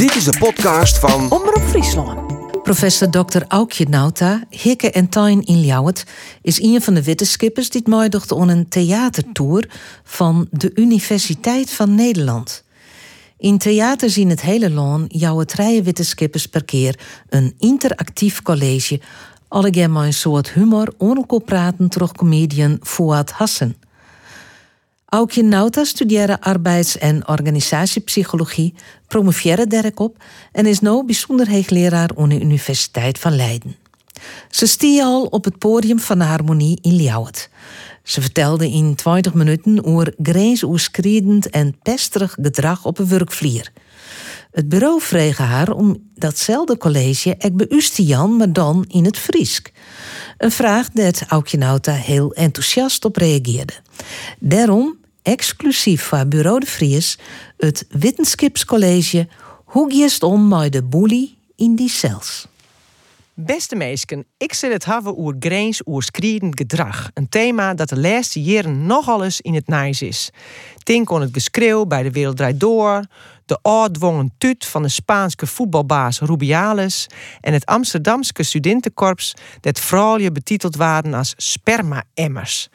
[0.00, 2.32] Dit is de podcast van Omroep Friesland.
[2.62, 3.42] Professor Dr.
[3.48, 6.04] Aukje Nauta, Hikke en Tijn in Ljouwert,
[6.42, 9.68] is een van de wetenschappers die meedocht aan een theatertour
[10.04, 12.64] van de Universiteit van Nederland.
[13.38, 16.98] In theaters in het hele land jouwen drie wetenschappers per keer
[17.28, 19.00] een interactief college,
[19.48, 23.76] allegaar met een soort humor onkel praten door comedian Fouad Hassen.
[25.10, 28.74] Aukje Nauta studeerde arbeids- en organisatiepsychologie,
[29.06, 30.16] promoveerde daarop
[30.52, 33.76] en is nu bijzonder hoogleraar aan de Universiteit van Leiden.
[34.50, 37.50] Ze stie al op het podium van de Harmonie in Ljouwert.
[38.02, 43.72] Ze vertelde in 20 minuten over grensoverschrijdend en pesterig gedrag op een werkvlier.
[44.50, 49.72] Het bureau vreeg haar om datzelfde college ook bij Ustian, maar dan in het Friesk.
[50.38, 53.72] Een vraag dat Aukje Nauta heel enthousiast op reageerde.
[54.38, 57.18] Daarom exclusief voor Bureau de Vries
[57.56, 59.28] het Wetenschapscollege
[59.64, 62.48] Hoe gist om met de boelie in die cels.
[63.34, 67.10] Beste meisken, ik zit het hebben over grensoverschrijdend gedrag.
[67.14, 70.30] Een thema dat de laatste jaren nogal eens in het nijs is.
[70.82, 73.04] Denk aan het geschreeuw bij de Wereld Draait Door,
[73.46, 77.06] de oordwongen tuut van de Spaanse voetbalbaas Rubiales
[77.40, 82.68] en het Amsterdamse studentenkorps dat vrouwen betiteld waren als sperma-emmers.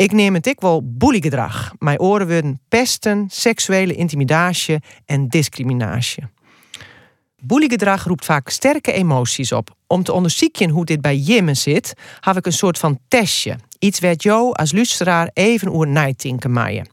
[0.00, 1.72] Ik neem het ik wel boeliegedrag.
[1.78, 6.24] Mijn oren worden pesten, seksuele intimidatie en discriminatie.
[7.40, 9.76] Boeliegedrag roept vaak sterke emoties op.
[9.86, 13.56] Om te onderzoeken hoe dit bij Jimmen zit, heb ik een soort van testje.
[13.78, 16.88] Iets werd jou als luisteraar even oer nijtinken maaien.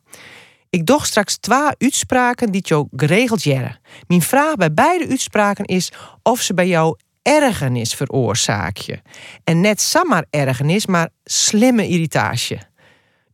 [0.69, 3.80] Ik doch straks twee uitspraken die jou geregeld jaren.
[4.08, 5.91] Mijn vraag bij beide uitspraken is
[6.23, 9.02] of ze bij jou ergernis veroorzaakje.
[9.44, 12.67] En net samar ergernis, maar slimme irritatie.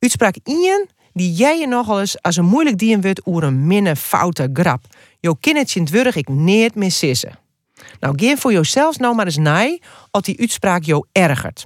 [0.04, 3.96] Uitspraak 1 die jij je nogal eens als een moeilijk dien wordt oer een minne
[3.96, 4.86] foute grap.
[5.20, 7.40] Jo kindertje in het ik neert meer sissen.
[8.00, 9.80] Nou, geef voor jezelf nou maar eens naai
[10.12, 11.66] als die uitspraak jou ergert.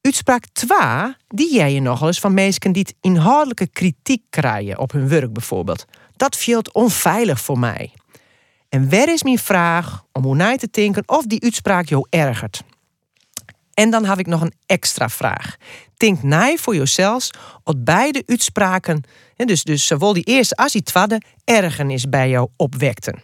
[0.00, 0.78] Uitspraak 2,
[1.28, 5.84] die jij je nogal eens van mensen die inhoudelijke kritiek krijgen op hun werk bijvoorbeeld.
[6.16, 7.92] Dat viel onveilig voor mij.
[8.68, 12.62] En waar is mijn vraag om hoe na te denken of die uitspraak jou ergert?
[13.76, 15.56] En dan heb ik nog een extra vraag.
[15.96, 17.30] Denk na voor jezelf
[17.64, 19.02] of beide uitspraken,
[19.36, 23.22] dus, dus zowel die eerste als die tweede, ergernis bij jou opwekten.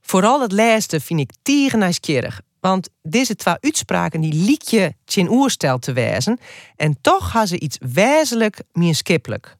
[0.00, 2.40] Vooral het laatste vind ik tierenijskerig.
[2.60, 6.38] Want deze twee uitspraken die liek je in oerstel te wijzen.
[6.76, 9.56] En toch hebben ze iets wezenlijk skippelijk.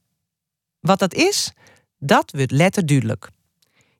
[0.79, 1.51] Wat dat is,
[1.99, 3.29] dat wordt letterduidelijk.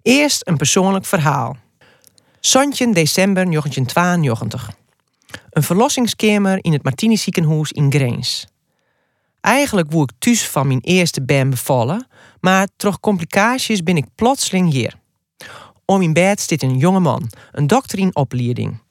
[0.01, 1.57] Eerst een persoonlijk verhaal.
[2.39, 4.75] Sontje december 1992.
[5.50, 8.48] Een verlossingskamer in het Martini ziekenhuis in Greens.
[9.42, 12.08] Eigenlijk woe ik thuis van mijn eerste band bevallen,
[12.40, 14.94] maar door complicaties ben ik plotseling hier.
[15.86, 18.82] Om in bed zit een jonge man, een dokter in opleiding.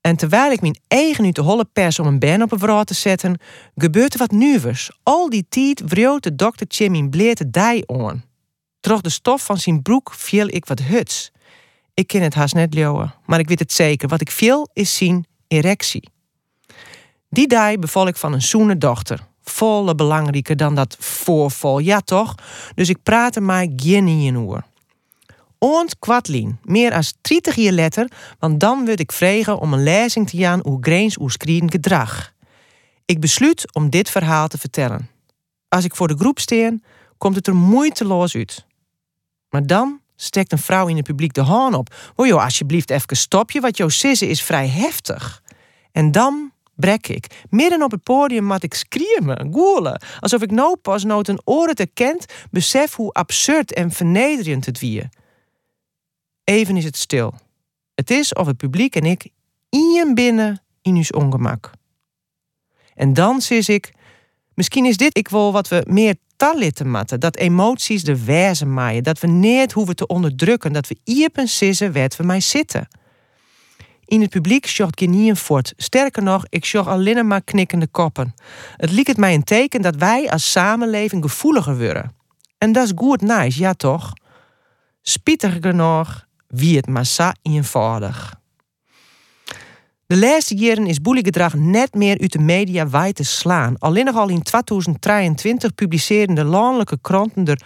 [0.00, 2.82] En terwijl ik mijn eigen uit de holle pers om een ben op een vrouw
[2.82, 3.40] te zetten,
[3.74, 4.98] gebeurt er wat nieuws.
[5.02, 8.24] Al die tijd wreeuwt de dokter mijn bleerte dij aan.
[8.80, 11.30] Troch de stof van zijn broek viel ik wat huts.
[11.94, 14.08] Ik ken het haast net leeuwen, maar ik weet het zeker.
[14.08, 16.08] Wat ik viel is zien erectie.
[17.28, 19.26] Die dag beval ik van een zoene dochter.
[19.42, 22.34] Volle belangrijker dan dat voorval, ja toch?
[22.74, 24.64] Dus ik praatte mij geen in oor.
[25.58, 30.28] Oont kwartlien, meer als 30 jaar letter, want dan werd ik vragen om een lezing
[30.30, 32.32] te gaan hoe grensoverschrijdend gedrag.
[33.04, 35.08] Ik besluit om dit verhaal te vertellen.
[35.68, 36.84] Als ik voor de groep steen,
[37.18, 38.66] komt het er moeiteloos uit.
[39.48, 41.94] Maar dan steekt een vrouw in het publiek de haan op.
[42.16, 45.42] Wil je alsjeblieft even stopje, wat jouw sissen is vrij heftig.
[45.94, 47.44] En dan brek ik.
[47.50, 50.02] Midden op het podium mat ik screamen, goelen.
[50.20, 54.78] Alsof ik nou pas nooit een oren te kent, besef hoe absurd en vernederend het
[54.78, 55.08] wie.
[56.44, 57.34] Even is het stil.
[57.94, 59.28] Het is of het publiek en ik
[59.68, 61.70] in binnen in ons ongemak.
[62.94, 63.92] En dan zie ik,
[64.54, 69.02] misschien is dit ik wel wat we meer talitten matten, dat emoties de wijze maaien,
[69.02, 72.88] dat we niet hoeven te onderdrukken, dat we iepen sissen werd we mij zitten.
[74.06, 75.72] In het publiek zocht geen voort.
[75.76, 78.34] Sterker nog, ik zocht alleen maar knikkende koppen.
[78.76, 82.12] Het liep het mij een teken dat wij als samenleving gevoeliger worden.
[82.58, 84.12] En dat is goed nice, ja toch?
[85.02, 88.42] Spietig genoeg, wie het massa eenvoudig.
[90.06, 93.78] De laatste jaren is boeliegedrag net meer uit de media wijd te slaan.
[93.78, 97.62] Alleen nog al in 2023 publiceerden de landelijke kranten er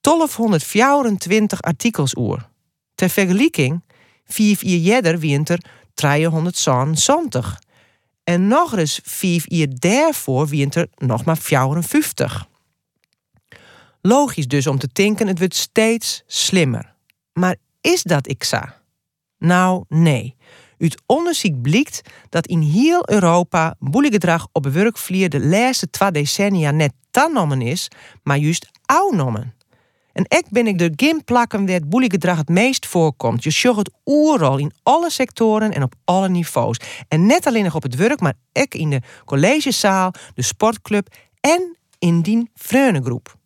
[0.00, 2.48] 1224 artikels oer.
[2.94, 3.82] Ter vergelijking,
[4.26, 5.58] vier jaar jeder winter
[5.94, 7.60] 370.
[8.24, 12.48] En nog eens vijf jaar daarvoor winter nog maar 54.
[14.02, 16.94] Logisch dus om te denken, het wordt steeds slimmer.
[17.32, 18.50] Maar is dat ik?
[19.38, 20.36] Nou, nee.
[20.78, 26.92] Uit onderzoek blijkt dat in heel Europa boeliggedrag op werkvlier de laatste twee decennia net
[27.10, 27.88] tannomen is,
[28.22, 29.54] maar juist ouwnomen.
[30.16, 33.44] En ek ben ik de gim plakken waar het boeliggedrag het meest voorkomt.
[33.44, 36.80] Je zag het oerrol in alle sectoren en op alle niveaus.
[37.08, 41.08] En net alleen nog op het werk, maar ook in de collegezaal, de sportclub
[41.40, 43.36] en in die vreunengroep.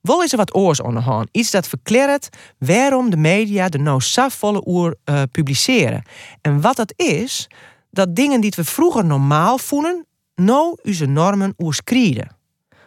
[0.00, 1.28] Wel is er wat oors onderhand.
[1.32, 2.28] Iets dat verklaart
[2.58, 6.02] waarom de media de nou volle oer uh, publiceren.
[6.40, 7.50] En wat dat is,
[7.90, 12.37] dat dingen die we vroeger normaal voelen, nou onze normen oerskrieden.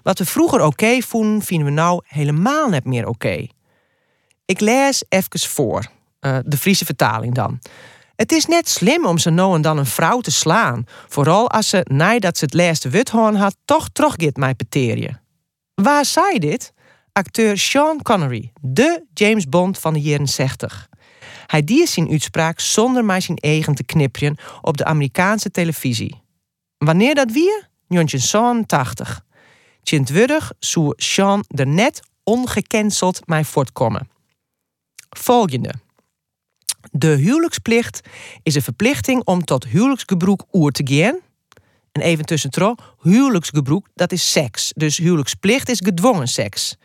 [0.04, 3.48] Wat we vroeger oké vonden, vinden we nou helemaal net meer oké.
[4.46, 5.86] Ik lees even voor,
[6.22, 7.60] uh, de Friese vertaling dan.
[8.16, 10.84] Het is net slim om ze nou en dan een vrouw te slaan.
[11.08, 15.18] Vooral als ze, nadat ze het laatste wuthoorn had, toch teruggeet mij peterie.
[15.76, 16.74] Waar zei dit?
[17.14, 20.90] Acteur Sean Connery, de James Bond van de jaren 60.
[21.48, 26.22] Hij die zijn uitspraak zonder maar zijn eigen te knipjen op de Amerikaanse televisie.
[26.78, 27.64] Wanneer dat wie?
[27.88, 29.26] 1980.
[29.84, 34.10] Tjintwurdig zou Sean er net ongecanceld mij voortkomen.
[35.10, 35.74] Volgende.
[36.92, 38.02] De huwelijksplicht
[38.44, 41.20] is een verplichting om tot huwelijksgebroek oer te gaan.
[41.92, 44.72] En even tussentro, huwelijksgebroek, dat is seks.
[44.76, 46.78] Dus huwelijksplicht is gedwongen seks.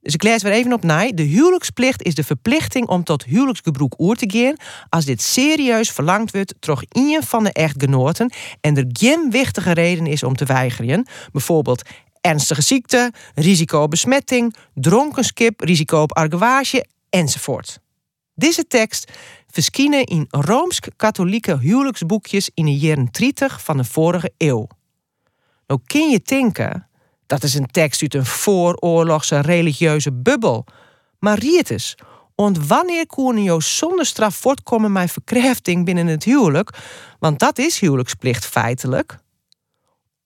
[0.00, 1.12] Dus ik lees weer even op na.
[1.12, 4.56] De huwelijksplicht is de verplichting om tot huwelijksgebroek oer te gaan
[4.88, 10.06] als dit serieus verlangd wordt door een van de echtgenoten en er geen wichtige reden
[10.06, 11.06] is om te weigeren.
[11.32, 11.82] Bijvoorbeeld
[12.22, 17.80] ernstige ziekte, risico op besmetting, dronkenskip, risico op argwage enzovoort.
[18.34, 19.12] Deze tekst
[19.46, 24.66] verschijnen in rooms-katholieke huwelijksboekjes in de jaren 30 van de vorige eeuw.
[25.66, 26.88] Nou kun je denken,
[27.26, 30.64] dat is een tekst uit een vooroorlogse religieuze bubbel.
[31.18, 31.96] Maar Rietes,
[32.34, 36.70] want wanneer kon je zonder straf voortkomen met verkrachting binnen het huwelijk?
[37.18, 39.18] Want dat is huwelijksplicht feitelijk.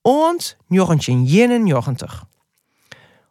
[0.07, 2.25] Ont 1991.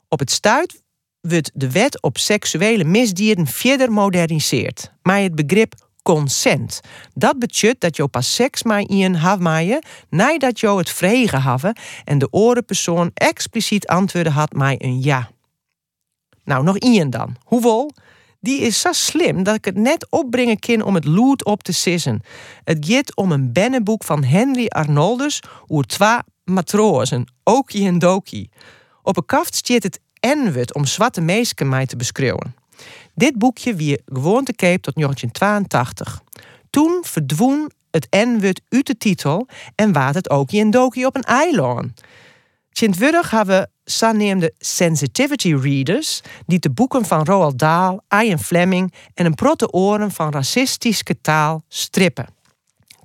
[0.08, 0.82] Op het stuit
[1.20, 4.92] wordt de wet op seksuele misdieren verder moderniseerd.
[5.02, 6.80] Maar het begrip consent.
[7.14, 12.18] Dat betekent dat je pas seks met iemand maaien nadat je het vregen hebben en
[12.18, 15.30] de orenpersoon expliciet antwoorden had met een ja.
[16.44, 17.36] Nou, nog iemand dan.
[17.44, 17.92] Hoeveel?
[18.40, 21.72] Die is zo slim dat ik het net opbrengen kan om het lood op te
[21.72, 22.20] sissen.
[22.64, 28.48] Het gaat om een bennenboek van Henry Arnoldus oer twee matrozen, Oki en Doki.
[29.02, 32.54] Op een kaft stiet het N-wut om zwarte meesken mij te beschreeuwen.
[33.14, 36.22] Dit boekje wie gewoon te keep tot 1982.
[36.70, 41.22] Toen verdwoen het N-wut uit de titel en waat het Oki en Doki op een
[41.22, 42.02] eiland.
[42.70, 49.34] Sint-Wurg hebben de sensitivity readers die de boeken van Roald Dahl, Ian Fleming en een
[49.34, 52.26] protte oren van racistische taal strippen.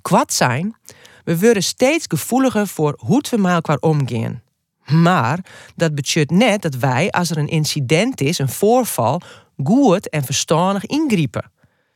[0.02, 0.76] Kwad zijn,
[1.24, 4.42] we worden steeds gevoeliger voor hoe we met elkaar omgaan.
[4.86, 5.44] Maar
[5.76, 9.20] dat betekent net dat wij, als er een incident is, een voorval,
[9.64, 11.50] goed en verstandig ingrijpen.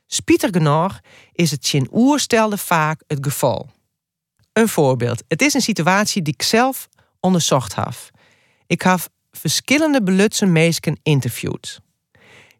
[0.06, 1.00] Spieter genoeg
[1.32, 3.70] is het sin oerstelde vaak het geval.
[4.52, 5.22] Een voorbeeld.
[5.28, 6.88] Het is een situatie die ik zelf
[7.20, 7.94] onderzocht heb.
[8.66, 9.00] Ik heb
[9.30, 11.80] verschillende belutsen meesken interviewd.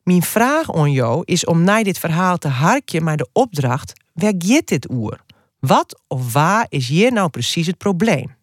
[0.03, 4.33] Mijn vraag aan jou is om na dit verhaal te harkje maar de opdracht: waar
[4.39, 5.25] gaat dit oer?
[5.59, 8.35] Wat of waar is hier nou precies het probleem?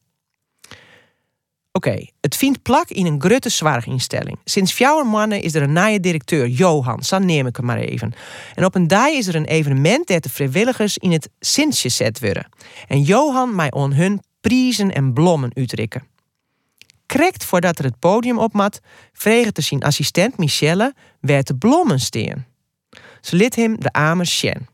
[1.72, 4.40] Oké, het vindt plak in een grote zorginstelling.
[4.44, 8.14] Sinds vier maanden is er een nieuwe directeur, Johan, zo neem ik hem maar even.
[8.56, 12.20] En op een dag is er een evenement dat de vrijwilligers in het Sintje zet
[12.20, 12.50] worden.
[12.88, 16.08] En Johan mij on hun prijzen en blommen uitrikken.
[17.06, 18.80] Krekt voordat er het podium opmat,
[19.14, 22.46] vreeg te zien assistent Michelle waar de blommen steen.
[23.22, 24.68] Ze liet hem de sjen.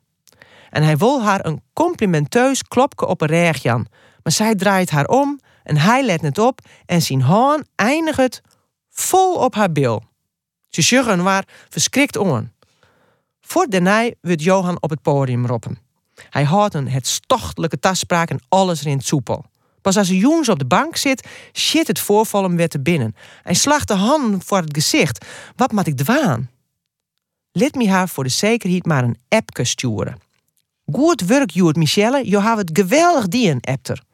[0.70, 3.88] En hij wil haar een complimenteus klopje op een reagjan,
[4.24, 8.42] maar zij draait haar om en hij let net op en zijn haan eindigt
[8.90, 10.04] vol op haar bil.
[10.70, 12.52] Ze sjuggen waar verschrikt on.
[13.42, 15.78] Voor daarna wordt Johan op het podium roepen.
[16.30, 19.46] Hij houdt een het stochtelijke taspraak en alles rint soepel.
[19.82, 23.16] Pas als de jongens op de bank zit, shit het voorval hem weer te binnen.
[23.44, 25.26] Hij slacht de handen voor het gezicht.
[25.56, 26.50] Wat moet ik dwaan?
[27.52, 30.18] Lid me haar voor de zekerheid maar een appje sturen.
[30.92, 32.30] Goed werk, Joert Michelle.
[32.30, 34.08] Je hebt het geweldig die een appter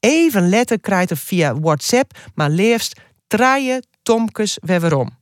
[0.00, 5.16] even letter krijgt er via WhatsApp, maar liefst traaien tomkes waarom.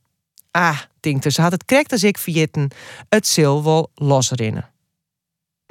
[0.51, 2.71] Ah, denkt ze had het krekt als ik verjitten,
[3.09, 4.69] het zil wel losrinnen.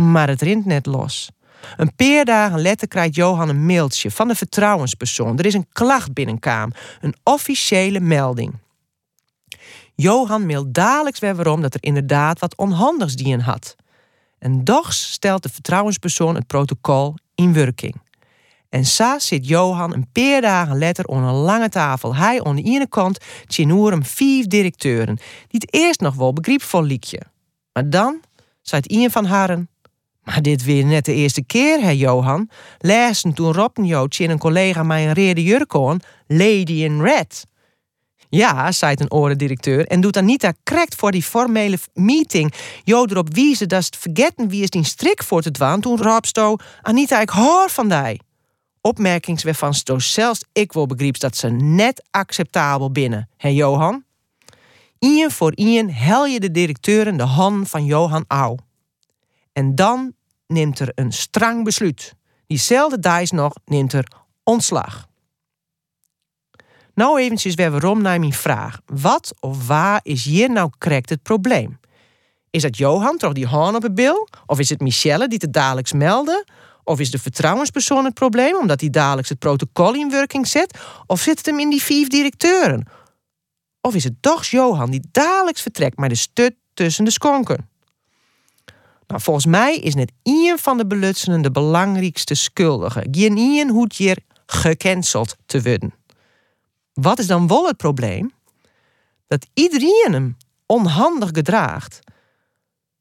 [0.02, 1.30] Maar het rint net los.
[1.76, 5.38] Een paar dagen later krijgt Johan een mailtje van de vertrouwenspersoon.
[5.38, 8.54] Er is een klacht binnenkam, een officiële melding.
[9.94, 13.76] Johan mailt dadelijks weer waarom dat er inderdaad wat onhandigs dien had.
[14.46, 17.94] En doch stelt de vertrouwenspersoon het protocol in werking.
[18.68, 22.14] En sa zit Johan een paar dagen later onder een lange tafel.
[22.14, 23.18] Hij aan de ene kant
[23.90, 25.16] hem vijf directeuren,
[25.48, 27.20] die het eerst nog wel begripvol liekje.
[27.72, 28.20] Maar dan
[28.62, 29.68] zei een van haren.
[30.22, 32.50] Maar dit weer net de eerste keer, hè Johan.
[32.78, 37.46] Lezen toen Rob en een collega mij een rede jurk aan, Lady in Red.
[38.36, 42.52] Ja, zei een orendirecteur, en doet Anita correct voor die formele meeting.
[42.84, 45.80] Jo erop wiezen dat het vergeten wie is die strik voor te dwaan.
[45.80, 48.20] Toen Rob sto, Anita, ik hoor van die.
[48.80, 53.28] Opmerkings waarvan sto zelfs ik wel begreep dat ze net acceptabel binnen.
[53.36, 54.04] Hè Johan?
[54.98, 58.56] Ien voor ien hel je de directeuren de hand van Johan Au.
[59.52, 60.12] En dan
[60.46, 62.14] neemt er een strang besluit.
[62.46, 64.12] Diezelfde dijs nog neemt er
[64.44, 65.08] ontslag.
[66.96, 68.80] Nou eventjes weer waarom naar mijn vraag.
[68.86, 71.78] Wat of waar is hier nou correct het probleem?
[72.50, 74.28] Is dat Johan toch die hand op het bil?
[74.46, 76.46] Of is het Michelle die het dadelijks meldde?
[76.84, 80.78] Of is de vertrouwenspersoon het probleem omdat hij dadelijks het protocol in werking zet?
[81.06, 82.88] Of zit het hem in die vijf directeuren?
[83.80, 87.68] Of is het toch Johan die dadelijks vertrekt met de stut tussen de skonken?
[89.06, 93.06] Nou, volgens mij is net één van de belutsenen de belangrijkste schuldige.
[93.10, 95.95] Geen één hoeft hier gecanceld te worden.
[97.00, 98.32] Wat is dan wel het probleem?
[99.26, 100.36] Dat iedereen hem
[100.66, 101.98] onhandig gedraagt.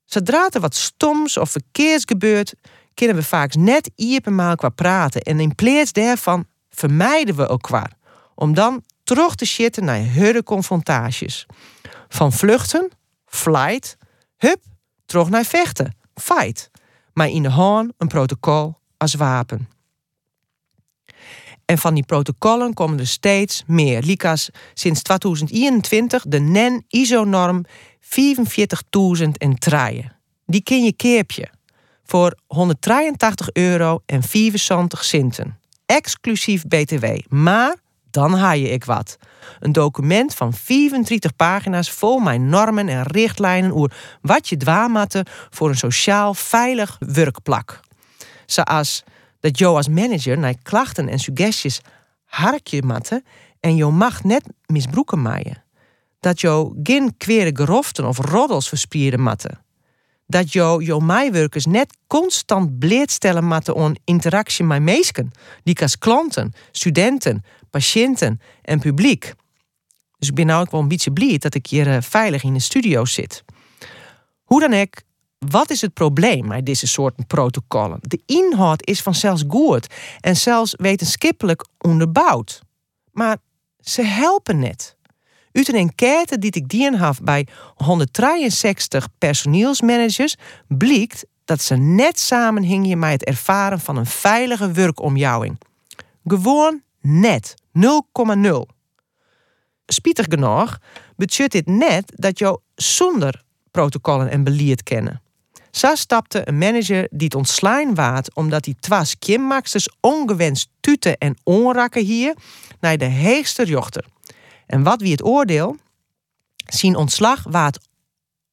[0.05, 2.53] Zodra er wat stoms of verkeers gebeurt,
[2.93, 5.21] kunnen we vaak net iepenmaal qua praten.
[5.21, 7.91] En in plaats daarvan vermijden we elkaar.
[8.35, 11.45] Om dan terug te shitten naar hurde confrontaties.
[12.07, 12.91] Van vluchten,
[13.25, 13.97] flight,
[14.37, 14.61] hup,
[15.05, 16.69] terug naar vechten, fight.
[17.13, 19.74] Maar in de hand een protocol als wapen.
[21.65, 24.01] En van die protocollen komen er steeds meer.
[24.01, 27.65] Likas sinds 2021 de NEN ISO-norm
[28.01, 30.15] 45.000 en traaien.
[30.45, 31.49] Die kun je keerpje
[32.03, 35.59] voor 183 euro en 74 centen.
[35.85, 37.05] Exclusief BTW.
[37.27, 37.75] Maar
[38.11, 39.17] dan haal je ik wat.
[39.59, 45.69] Een document van 34 pagina's vol mijn normen en richtlijnen over wat je dwaamatte voor
[45.69, 47.79] een sociaal veilig werkplak.
[48.45, 49.03] Zoals
[49.45, 51.81] dat jou als manager naar klachten en suggesties
[52.23, 53.23] harkje matte
[53.59, 55.63] en je mag net misbroeken maaien.
[56.19, 59.49] Dat jou geen kwere geroften of roddels verspieren matte.
[60.27, 65.31] Dat jou jouw mijwerkers net constant bleedstellen matte on interactie met meesken,
[65.63, 69.33] die als klanten, studenten, patiënten en publiek.
[70.17, 72.53] Dus ik ben nou ook wel een beetje blij dat ik hier eh, veilig in
[72.53, 73.43] de studio zit.
[74.43, 74.95] Hoe dan ook,
[75.49, 77.99] wat is het probleem met deze soorten protocollen?
[78.01, 79.87] De inhoud is vanzelfs goed
[80.19, 82.61] en zelfs wetenschappelijk onderbouwd.
[83.11, 83.37] Maar
[83.79, 84.95] ze helpen net.
[85.51, 90.35] Uit een enquête die ik dien had bij 163 personeelsmanagers
[90.67, 95.59] blijkt dat ze net samenhingen met het ervaren van een veilige werkomjouwing.
[96.25, 98.75] Gewoon net 0,0.
[99.85, 100.77] Spietig genoeg
[101.15, 105.21] betekent dit net dat je zonder protocollen en beleid kennen.
[105.75, 111.37] Zo stapte een manager die het ontslaan waard omdat hij twas kimmaxers ongewenst tuten en
[111.43, 112.35] onrakken hier
[112.79, 114.05] naar de heegste jochter.
[114.65, 115.77] En wat wie het oordeel?
[116.65, 117.79] Zien ontslag waard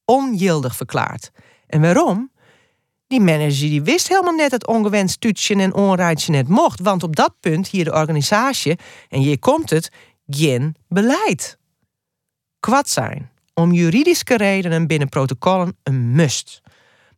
[0.04, 1.30] ongildig verklaard.
[1.66, 2.30] En waarom?
[3.06, 7.16] Die manager die wist helemaal net dat ongewenst tutje en onraadje net mocht, want op
[7.16, 9.90] dat punt hier de organisatie, en hier komt het,
[10.26, 11.58] geen beleid.
[12.60, 16.62] Kwad zijn, om juridische redenen binnen protocollen een must.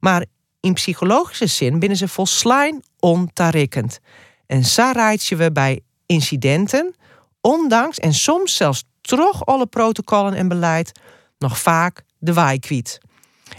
[0.04, 0.24] Maar
[0.60, 4.00] in psychologische zin binnen ze volslijn ontarrikkend.
[4.46, 6.94] En zo je we bij incidenten,
[7.40, 11.00] ondanks en soms zelfs troch alle protocollen en beleid,
[11.38, 12.98] nog vaak de waai kwiet.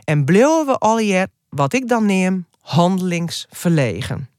[0.04, 4.30] En bleven we al hier, wat ik dan neem, handelingsverlegen.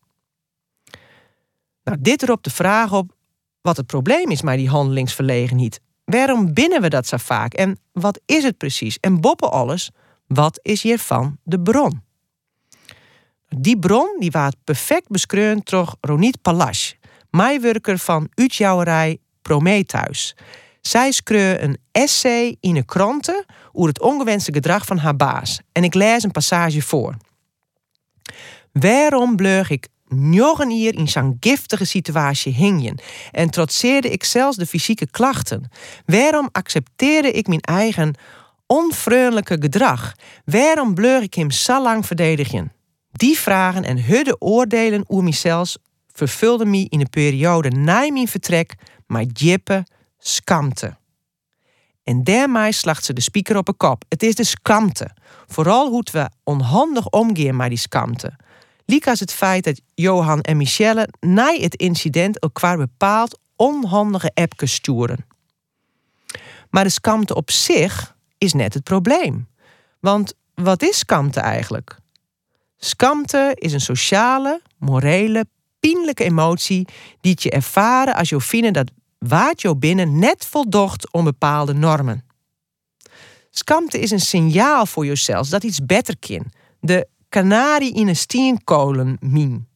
[1.84, 3.14] Nou, dit erop de vraag op
[3.60, 5.80] wat het probleem is met die handelingsverlegenheid.
[6.04, 8.98] Waarom binnen we dat zo vaak en wat is het precies?
[9.00, 9.90] En boppen alles,
[10.26, 12.02] wat is hiervan de bron?
[13.48, 16.96] Die bron die waard perfect beschreven door Ronit Palas,
[17.30, 20.36] mijwerker van Utjouwerij Prometheus.
[20.80, 25.60] Zij schreef een essay in de kranten over het ongewenste gedrag van haar baas.
[25.72, 27.16] En ik lees een passage voor.
[28.72, 34.56] Waarom bleug ik nog een hier in zo'n giftige situatie hingen en trotseerde ik zelfs
[34.56, 35.70] de fysieke klachten?
[36.04, 38.14] Waarom accepteerde ik mijn eigen
[38.66, 40.14] onvriendelijke gedrag?
[40.44, 42.72] Waarom bleur ik hem zo lang verdedigen?
[43.12, 45.04] Die vragen en hudde oordelen
[46.12, 48.74] vervulden me in de periode na mijn vertrek
[49.06, 49.86] met diepe
[50.18, 50.96] skamte.
[52.04, 54.04] En daarmee slacht ze de speaker op een kop.
[54.08, 55.10] Het is de skamte.
[55.46, 58.36] Vooral hoe we onhandig omgaan met die skamte.
[58.84, 64.74] Liek als het feit dat Johan en Michelle na het incident elkaar bepaald onhandige appjes
[64.74, 65.26] sturen.
[66.70, 69.48] Maar de skamte op zich is net het probleem.
[70.00, 71.98] Want wat is skamte eigenlijk?
[72.76, 75.46] Skamte is een sociale, morele,
[75.80, 76.88] pijnlijke emotie
[77.20, 82.24] die je ervaren als je vindt dat waard je binnen net voldocht om bepaalde normen.
[83.50, 86.52] Skamte is een signaal voor jezelf dat iets beter kan.
[86.80, 89.68] De kanarie in een steenkolen min.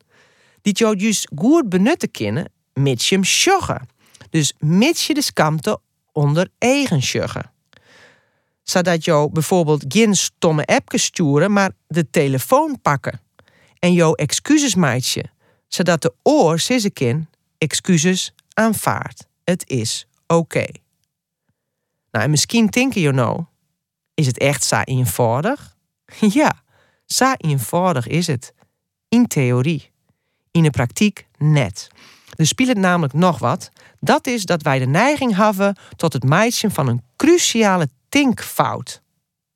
[0.62, 3.88] Die je dus goed benutten kunnen, mits je hem sjoggen.
[4.31, 5.81] Dus mits je de skamte
[6.12, 7.02] onder eigen.
[8.71, 13.21] Zodat je bijvoorbeeld geen stomme appjes sturen, maar de telefoon pakken.
[13.79, 15.25] En jouw excuses maatje.
[15.69, 19.27] Zodat de oor sissekin excuses aanvaardt.
[19.45, 20.65] Het is oké.
[22.11, 23.45] Nou, en misschien denken je nou,
[24.15, 25.77] is het echt zo eenvoudig?
[26.41, 26.62] ja,
[27.07, 28.55] zo eenvoudig is het.
[29.09, 29.91] In theorie.
[30.50, 31.89] In de praktijk net.
[32.37, 33.71] Er speelt namelijk nog wat.
[34.00, 39.02] Dat is dat wij de neiging hebben tot het meisje van een cruciale tinkfout.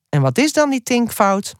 [0.09, 1.55] En wat is dan die tinkfout?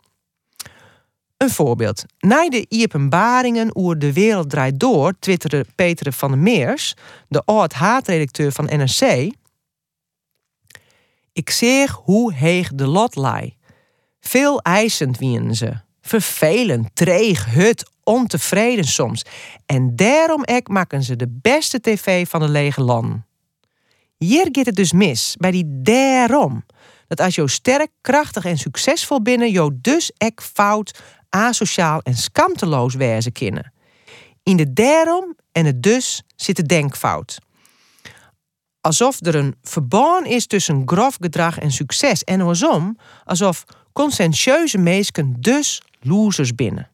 [1.37, 2.05] Een voorbeeld.
[2.19, 6.95] Na de openbaringen oer de wereld draait door, twitterde Peter van der Meers,
[7.29, 9.33] de oud-haatredacteur van NRC.
[11.33, 13.57] Ik zeg hoe heeg de lot lie.
[14.21, 15.73] Veel eisend wien ze.
[16.01, 19.25] Vervelend, treeg, hut, ontevreden soms.
[19.67, 23.23] En daarom ek maken ze de beste tv van de lege land.
[24.17, 26.65] Hier gaat het dus mis, bij die daarom.
[27.09, 32.95] Dat als je sterk, krachtig en succesvol binnen, je dus ek fout, asociaal en skamteloos
[32.95, 33.73] wezen kunnen.
[34.43, 37.39] In de daarom en het dus zit de denkfout.
[38.81, 42.25] Alsof er een verband is tussen grof gedrag en succes.
[42.25, 46.91] En andersom, alsof conscientieuze mensen dus losers binnen.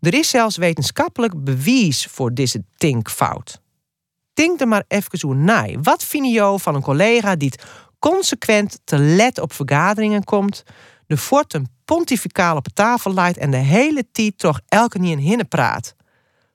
[0.00, 3.60] Er is zelfs wetenschappelijk bewijs voor deze tinkfout.
[4.32, 5.80] Denk er maar even hoe na.
[5.82, 7.52] Wat vind je van een collega die
[8.10, 10.62] consequent te let op vergaderingen komt,
[11.06, 15.18] de fort een pontificaal op tafel leidt en de hele tijd toch elke niet in
[15.18, 15.94] hinnen praat?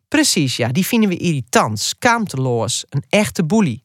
[0.07, 3.83] Precies, ja, die vinden we irritant, schaamteloos, een echte boelie.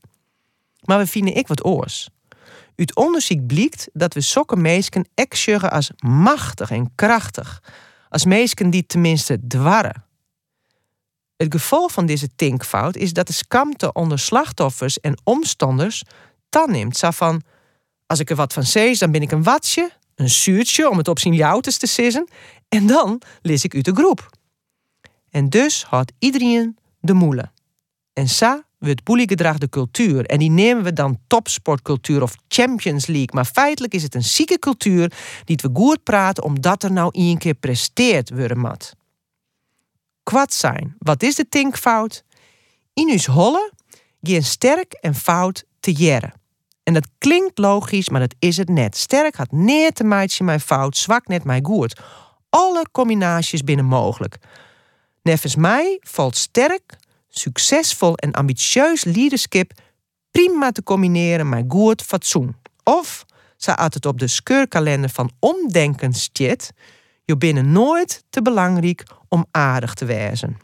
[0.85, 2.09] Maar we vinden ik wat oors.
[2.77, 7.63] Uit onderzoek blijkt dat we sokken meesken ek als machtig en krachtig.
[8.09, 10.05] Als meesken die tenminste dwarren.
[11.37, 16.03] Het gevolg van deze tinkfout is dat de skamte onder slachtoffers en omstanders
[16.49, 16.97] dan neemt.
[16.97, 17.43] Zo van,
[18.07, 21.09] als ik er wat van zees, dan ben ik een watje, een zuurtje om het
[21.09, 22.29] op zijn joutes te sissen.
[22.69, 24.31] En dan lees ik uit de groep.
[25.31, 27.51] En dus had iedereen de moele.
[28.13, 30.27] En sa wordt boeliegedrag de cultuur.
[30.27, 33.29] En die nemen we dan topsportcultuur of Champions League.
[33.33, 35.13] Maar feitelijk is het een zieke cultuur
[35.45, 38.77] die we goed praten omdat er nou één keer presteerd worden.
[40.23, 40.95] Kwad zijn.
[40.99, 42.25] Wat is de tinkfout?
[42.95, 43.73] In uw holle
[44.23, 46.33] gaan sterk en fout te jaren.
[46.87, 48.97] En dat klinkt logisch, maar dat is het net.
[48.97, 52.01] Sterk had neer te meidje mijn fout, zwak net mijn goed.
[52.49, 54.39] Alle combinaties binnen mogelijk.
[55.23, 56.97] Nevens mij valt sterk,
[57.29, 59.73] succesvol en ambitieus leadership
[60.31, 62.57] prima te combineren met goed fatsoen.
[62.83, 63.25] Of,
[63.57, 66.73] staat het op de scheurkalender van omdenken stjet,
[67.25, 70.57] je binnen nooit te belangrijk om aardig te wezen.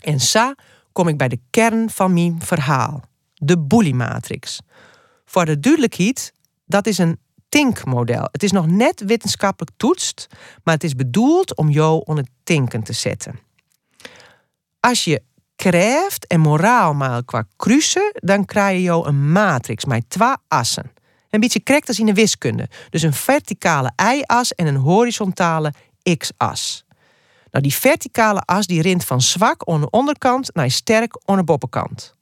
[0.00, 0.54] En sa
[0.92, 3.02] kom ik bij de kern van mijn verhaal,
[3.38, 4.60] de bully matrix.
[5.24, 6.32] Voor de duidelijkheid,
[6.66, 8.28] dat is een tinkmodel.
[8.32, 10.26] Het is nog net wetenschappelijk toetst,
[10.62, 13.38] maar het is bedoeld om jou onder het tinken te zetten.
[14.80, 15.22] Als je
[15.56, 20.92] krijgt en moraal maar qua kruisen, dan krijg je jou een matrix met twee assen.
[21.30, 22.68] Een beetje correct als in de wiskunde.
[22.90, 25.72] Dus een verticale y-as en een horizontale
[26.16, 26.84] x-as.
[27.50, 32.14] Nou, die verticale as die rint van zwak aan de onderkant naar sterk aan de.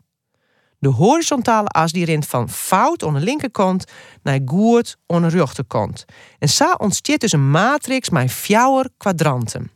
[0.78, 3.84] De horizontale as die rint van fout aan de linkerkant
[4.22, 6.04] naar goed aan de rechterkant.
[6.38, 9.70] En zo ontstaat dus een matrix met vier kwadranten.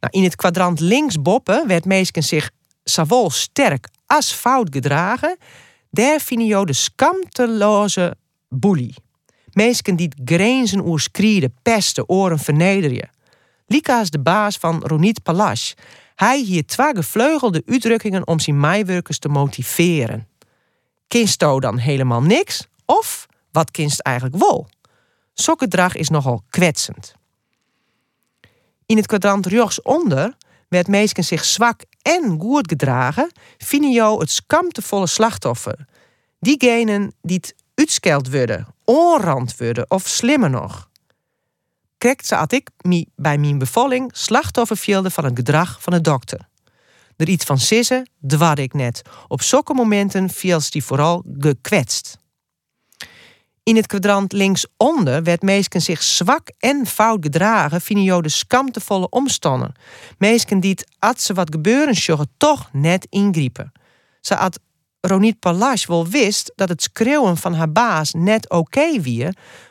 [0.00, 2.50] Nou, in het kwadrant links boppen werd meesken zich
[2.82, 5.36] zowel sterk als fout gedragen.
[5.90, 8.16] Daar vinden je de skamteloze
[8.48, 8.94] boelie.
[9.52, 13.10] Meesken die grenzen oerskrieden, pesten, oren vernederen.
[13.66, 15.74] Lika is de baas van Ronit Palas.
[16.20, 20.28] Hij hier twee gevleugelde uitdrukkingen om zijn meiwerkers te motiveren.
[21.08, 22.66] Kinsto dan helemaal niks?
[22.84, 24.68] Of wat kinst eigenlijk wel?
[25.34, 27.14] Sokkendrag is nogal kwetsend.
[28.86, 30.36] In het kwadrant rechtsonder
[30.68, 35.86] werd meesken zich zwak en goed gedragen, vinden jou het skamtevolle slachtoffer.
[36.40, 40.89] Diegenen die het uitskeld worden, onrand worden of slimmer nog.
[42.04, 46.48] Ze had ik me bij mijn bevalling slachtoffer viel van het gedrag van de dokter.
[47.16, 49.02] Er iets van sissen dwar ik net.
[49.28, 52.18] Op zulke momenten viel die vooral gekwetst.
[53.62, 59.72] In het kwadrant linksonder werd meesken zich zwak en fout gedragen via de skamtevolle omstander.
[60.18, 61.94] Meesken die het, ze wat gebeuren
[62.36, 63.72] toch net ingriepen.
[64.20, 64.60] Ze had
[65.00, 69.28] Ronit Palas wel wist dat het schreeuwen van haar baas net oké okay wie,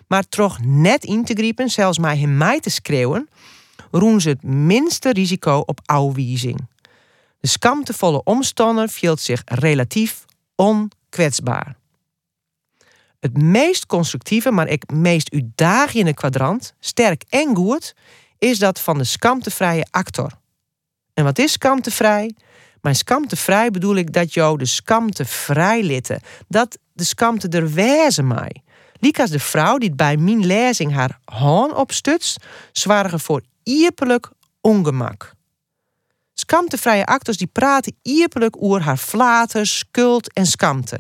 [0.08, 3.30] maar toch net in te griepen, zelfs maar hem mij te schreeuwen,
[3.92, 6.68] roen ze het minste risico op ouwwiezing.
[7.40, 11.76] De skamtevolle omstander viel zich relatief onkwetsbaar.
[13.20, 17.96] Het meest constructieve, maar ik meest uitdagende kwadrant, sterk en goed,
[18.38, 20.32] is dat van de skamtevrije actor.
[21.14, 22.36] En wat is skamtevrij?
[22.82, 28.64] Maar skamtevrij bedoel ik dat jou de skamte vrijlitten, dat de skamte er wezen mij.
[29.00, 34.30] Liek als de vrouw die bij mijn lezing haar haan opstutst, zwarige voor ierpelijk
[34.62, 35.34] ongemak.
[36.34, 41.00] Skamtevrije actors die praten ierpelijk oer haar flater, schuld en skamte.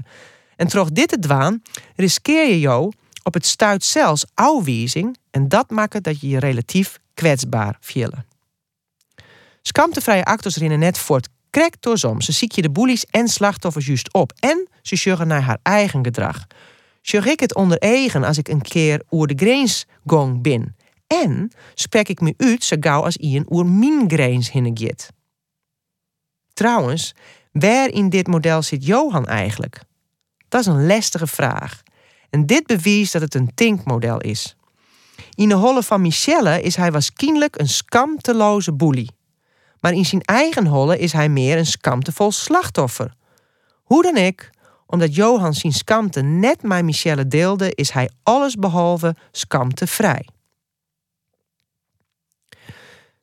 [0.56, 1.62] En troch dit te dwaan,
[1.96, 2.92] riskeer je jou
[3.24, 8.26] op het stuit zelfs ouwwiezing en dat maakt dat je je relatief kwetsbaar vielen.
[9.62, 12.22] Skamtevrije actors rennen net voort krek door som.
[12.22, 16.04] Ze ziet je de boelies en slachtoffers juist op en ze sjuggen naar haar eigen
[16.04, 16.48] gedrag.
[17.02, 20.76] Sjug ik het onder eigen als ik een keer oer de grens gong bin.
[21.08, 25.10] En spek ik me uit zo gauw als Ian oer min grens hinnegit.
[26.54, 27.16] Trouwens,
[27.52, 29.82] waar in dit model zit Johan eigenlijk?
[30.50, 31.82] Dat is een lastige vraag.
[32.30, 34.56] En dit bewijst dat het een tinkmodel is.
[35.36, 39.10] In de holle van Michelle is hij waarschijnlijk een skamteloze boelie.
[39.80, 43.14] Maar in zijn eigen holle is hij meer een skamtevol slachtoffer.
[43.84, 44.50] Hoe dan ik,
[44.86, 50.28] omdat Johan zijn skamte net met Michelle deelde, is hij allesbehalve skamtevrij.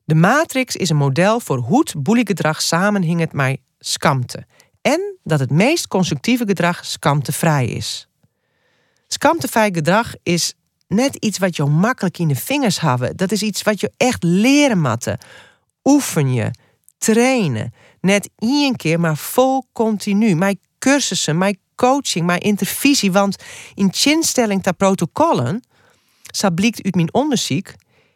[0.03, 4.45] De matrix is een model voor hoe het boeliegedrag samenhingt met skamte
[4.81, 8.07] en dat het meest constructieve gedrag skamtevrij is.
[9.07, 10.53] Skamtevrij gedrag is
[10.87, 13.17] net iets wat je makkelijk in de vingers hebben.
[13.17, 15.17] Dat is iets wat je echt leren matten.
[15.87, 16.51] Oefen je,
[16.97, 17.73] trainen.
[18.01, 20.35] Net één keer, maar vol continu.
[20.35, 23.11] Mijn cursussen, mijn coaching, mijn intervisie.
[23.11, 25.63] Want in chinstelling ter protocollen,
[26.21, 27.73] zo blijkt uit mijn onderzoek,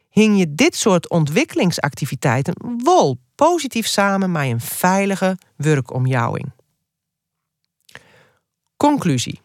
[0.10, 2.54] hing je dit soort ontwikkelingsactiviteiten
[2.84, 6.52] wel positief samen met een veilige werkomjouwing.
[8.78, 9.42] Conclusie.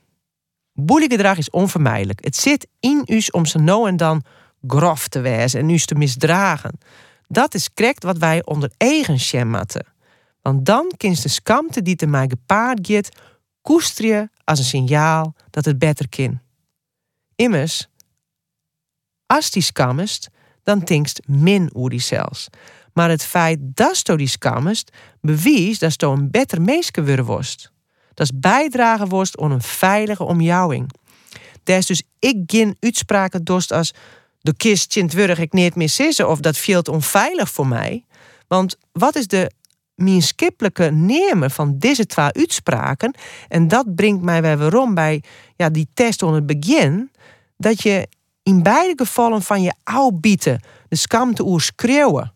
[0.72, 2.24] Boeliegedrag is onvermijdelijk.
[2.24, 4.22] Het zit in u om ze nou en dan
[4.66, 6.78] grof te wijzen en u te misdragen.
[7.28, 9.86] Dat is correct wat wij onder eigen schematten.
[10.42, 13.08] Want dan kinst de skamte die te mij gepaard gaat,
[13.62, 16.40] koester je als een signaal dat het beter kan.
[17.34, 17.88] Immers,
[19.26, 20.28] als die skammest,
[20.62, 22.48] dan tinkst min oer die zelfs.
[22.92, 27.72] Maar het feit dat je die skammest, bewijst dat je een beter meeske worden worst.
[28.14, 30.90] Dat is bijdragen worst aan een veilige omjouwing.
[31.62, 33.94] Daar dus ik geen uitspraken dorst als
[34.46, 38.04] de kist Sint-Wurg ik niet meer sissen of dat veel onveilig voor mij.
[38.48, 39.50] Want wat is de
[39.94, 43.14] minskippelijke nemen van deze twee uitspraken?
[43.48, 45.22] En dat brengt mij weer waarom bij
[45.56, 47.10] ja, die test onder het begin.
[47.56, 48.08] Dat je
[48.42, 49.72] in beide gevallen van je
[50.14, 52.34] bieten de skamte oer schreeuwen.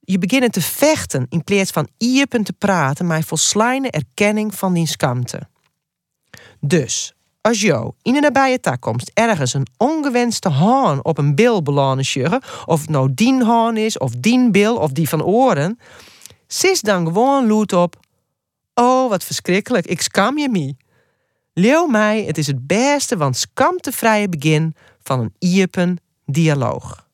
[0.00, 4.86] Je begint te vechten in plaats van iepen te praten, maar volslijne erkenning van die
[4.86, 5.48] skamte.
[6.60, 12.42] Dus, als jou in de nabije toekomst ergens een ongewenste haan op een bil belanden
[12.66, 15.78] of het nou die haan is, of die bil, of die van oren,
[16.46, 17.96] sis dan gewoon loot op.
[18.74, 20.76] Oh, wat verschrikkelijk, ik skam je me.
[21.52, 25.96] Leeuw mij, het is het beste, want skamtevrije begin van een iepen
[26.26, 27.06] dialoog.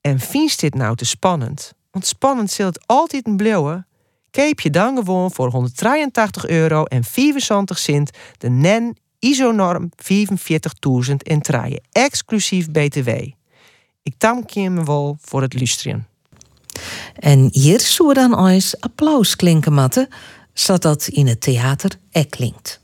[0.00, 1.72] En vindt dit nou te spannend?
[1.90, 3.84] Want spannend zult het altijd een blauwe.
[4.30, 9.90] Keep je dan gewoon voor 183 euro en 75 cent de NEN ISO-norm
[11.08, 13.08] 45.000 en traaien, exclusief BTW.
[14.02, 16.08] Ik dank je me wel voor het luisteren.
[17.14, 20.08] En hier zou dan eens applaus klinken, Matte,
[20.52, 22.80] zodat in het theater er klinkt.